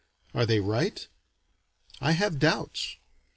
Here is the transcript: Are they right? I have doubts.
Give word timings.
Are 0.33 0.47
they 0.47 0.59
right? 0.59 1.07
I 1.99 2.13
have 2.13 2.39
doubts. 2.39 2.97